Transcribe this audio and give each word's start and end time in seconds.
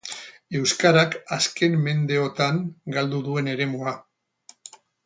Euskarak 0.59 1.17
azken 1.37 1.77
mendeotan 1.83 2.59
galdu 2.97 3.21
duen 3.31 3.53
eremua. 3.57 3.97